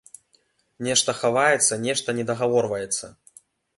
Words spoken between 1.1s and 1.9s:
хаваецца,